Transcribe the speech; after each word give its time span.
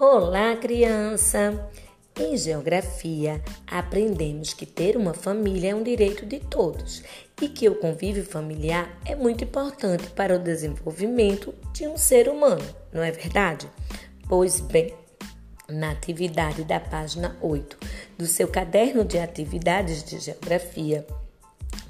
Olá, 0.00 0.54
criança! 0.54 1.68
Em 2.16 2.36
geografia, 2.36 3.42
aprendemos 3.66 4.54
que 4.54 4.64
ter 4.64 4.96
uma 4.96 5.12
família 5.12 5.72
é 5.72 5.74
um 5.74 5.82
direito 5.82 6.24
de 6.24 6.38
todos 6.38 7.02
e 7.42 7.48
que 7.48 7.68
o 7.68 7.74
convívio 7.74 8.24
familiar 8.24 8.96
é 9.04 9.16
muito 9.16 9.42
importante 9.42 10.08
para 10.10 10.36
o 10.36 10.38
desenvolvimento 10.38 11.52
de 11.72 11.88
um 11.88 11.96
ser 11.96 12.28
humano, 12.28 12.64
não 12.92 13.02
é 13.02 13.10
verdade? 13.10 13.68
Pois 14.28 14.60
bem, 14.60 14.94
na 15.68 15.90
atividade 15.90 16.62
da 16.62 16.78
página 16.78 17.36
8 17.42 17.76
do 18.16 18.26
seu 18.28 18.46
caderno 18.46 19.04
de 19.04 19.18
atividades 19.18 20.04
de 20.04 20.20
geografia, 20.20 21.04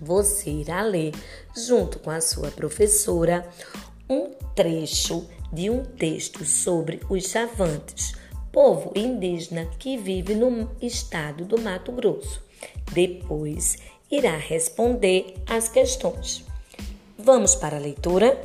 você 0.01 0.48
irá 0.48 0.80
ler, 0.80 1.12
junto 1.55 1.98
com 1.98 2.09
a 2.09 2.23
sua 2.23 2.51
professora, 2.51 3.47
um 4.09 4.30
trecho 4.55 5.27
de 5.53 5.71
um 5.71 5.85
texto 5.85 6.45
sobre 6.45 7.01
os 7.09 7.25
chavantes, 7.25 8.15
povo 8.53 8.93
indígena 8.95 9.66
que 9.79 9.97
vive 9.97 10.35
no 10.35 10.71
estado 10.80 11.45
do 11.45 11.61
Mato 11.61 11.93
Grosso. 11.93 12.43
Depois 12.93 13.77
irá 14.11 14.37
responder 14.37 15.35
as 15.47 15.69
questões. 15.69 16.45
Vamos 17.19 17.55
para 17.55 17.77
a 17.77 17.80
leitura? 17.80 18.41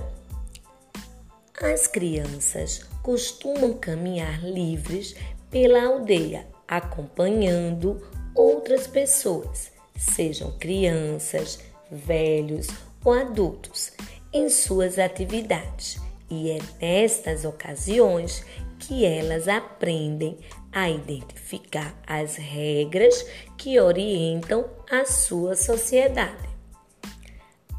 As 1.61 1.87
crianças 1.87 2.85
costumam 3.01 3.73
caminhar 3.73 4.43
livres 4.43 5.15
pela 5.49 5.83
aldeia, 5.85 6.47
acompanhando 6.67 8.01
outras 8.35 8.87
pessoas, 8.87 9.71
sejam 9.95 10.51
crianças, 10.57 11.59
velhos 11.91 12.67
ou 13.05 13.13
adultos, 13.13 13.91
em 14.33 14.49
suas 14.49 14.97
atividades 14.97 16.01
e 16.29 16.49
é 16.51 16.59
nestas 16.81 17.45
ocasiões 17.45 18.43
que 18.79 19.05
elas 19.05 19.47
aprendem 19.47 20.37
a 20.71 20.89
identificar 20.89 21.95
as 22.07 22.35
regras 22.35 23.25
que 23.57 23.79
orientam 23.79 24.65
a 24.89 25.05
sua 25.05 25.55
sociedade. 25.55 26.49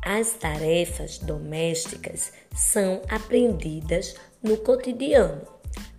As 0.01 0.35
tarefas 0.35 1.19
domésticas 1.19 2.33
são 2.55 3.03
aprendidas 3.09 4.15
no 4.43 4.57
cotidiano, 4.59 5.43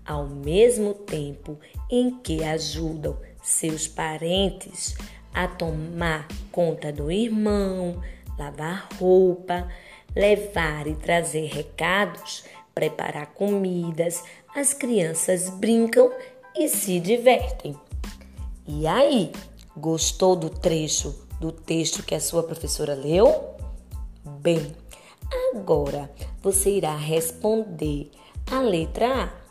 ao 0.06 0.28
mesmo 0.28 0.94
tempo 0.94 1.60
em 1.92 2.20
que 2.20 2.44
ajudam 2.44 3.20
seus 3.44 3.88
parentes 3.88 4.96
a 5.34 5.48
tomar 5.48 6.28
conta 6.52 6.92
do 6.92 7.12
irmão, 7.12 8.02
lavar 8.38 8.88
roupa, 9.00 9.68
levar 10.16 10.88
e 10.88 10.96
trazer 10.96 11.48
recados, 11.48 12.44
preparar 12.74 13.28
comidas, 13.28 14.24
as 14.56 14.74
crianças 14.74 15.50
brincam 15.50 16.12
e 16.56 16.70
se 16.70 17.00
divertem. 17.00 17.76
E 18.66 18.88
aí, 18.88 19.32
gostou 19.76 20.36
do 20.36 20.50
trecho 20.50 21.26
do 21.40 21.52
texto 21.52 22.04
que 22.04 22.16
a 22.16 22.20
sua 22.20 22.44
professora 22.44 22.94
leu? 22.94 23.56
Bem, 24.40 24.76
agora 25.54 26.10
você 26.42 26.78
irá 26.78 26.96
responder 26.96 28.10
a 28.50 28.62
letra 28.62 29.24
A. 29.24 29.46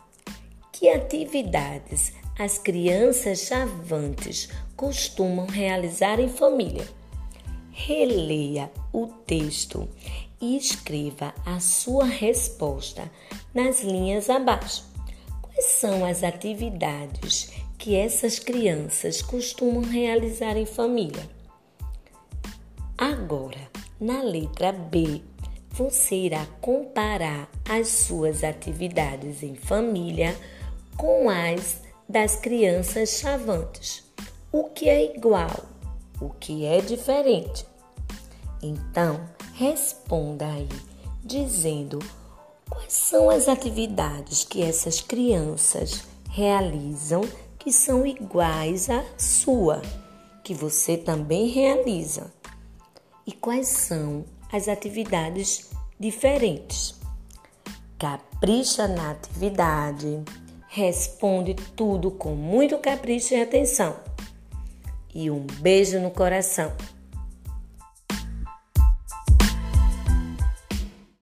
Que 0.73 0.89
atividades 0.89 2.13
as 2.39 2.59
crianças 2.59 3.41
chavantes 3.41 4.49
costumam 4.77 5.47
realizar 5.47 6.19
em 6.19 6.29
família? 6.29 6.87
Releia 7.71 8.71
o 8.93 9.07
texto 9.07 9.89
e 10.45 10.59
escreva 10.59 11.35
a 11.47 11.59
sua 11.59 12.05
resposta 12.05 13.11
nas 13.55 13.83
linhas 13.83 14.29
abaixo. 14.29 14.85
Quais 15.41 15.65
são 15.65 16.05
as 16.05 16.23
atividades 16.23 17.51
que 17.79 17.97
essas 17.97 18.39
crianças 18.39 19.23
costumam 19.23 19.83
realizar 19.83 20.59
em 20.59 20.67
família? 20.67 21.27
Agora, 22.99 23.71
na 23.99 24.23
letra 24.23 24.71
B, 24.71 25.23
você 25.71 26.15
irá 26.15 26.47
comparar 26.61 27.51
as 27.67 27.89
suas 27.89 28.45
atividades 28.45 29.43
em 29.43 29.55
família 29.55 30.37
com 30.95 31.31
as 31.31 31.83
das 32.07 32.37
crianças 32.37 33.19
chavantes. 33.19 34.05
O 34.53 34.65
que 34.65 34.91
é 34.91 35.17
igual? 35.17 35.65
O 36.21 36.29
que 36.29 36.67
é 36.67 36.83
diferente? 36.83 37.67
Então, 38.63 39.27
responda 39.55 40.47
aí, 40.47 40.69
dizendo 41.25 42.01
quais 42.69 42.93
são 42.93 43.31
as 43.31 43.49
atividades 43.49 44.43
que 44.43 44.61
essas 44.61 45.01
crianças 45.01 46.05
realizam 46.29 47.23
que 47.57 47.73
são 47.73 48.05
iguais 48.05 48.91
à 48.91 49.05
sua, 49.17 49.81
que 50.43 50.53
você 50.53 50.97
também 50.97 51.47
realiza. 51.47 52.33
E 53.25 53.31
quais 53.31 53.69
são 53.69 54.25
as 54.53 54.67
atividades 54.67 55.71
diferentes? 55.99 57.01
Capricha 57.97 58.89
na 58.89 59.13
atividade, 59.13 60.21
responde 60.67 61.55
tudo 61.55 62.11
com 62.11 62.35
muito 62.35 62.77
capricho 62.79 63.35
e 63.35 63.41
atenção. 63.41 63.95
E 65.15 65.31
um 65.31 65.47
beijo 65.61 66.01
no 66.01 66.11
coração. 66.11 66.73